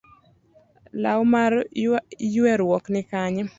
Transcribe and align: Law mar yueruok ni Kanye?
Law 1.01 1.21
mar 1.33 1.53
yueruok 2.35 2.83
ni 2.93 3.01
Kanye? 3.09 3.43